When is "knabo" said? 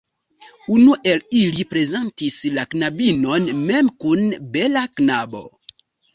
4.97-5.45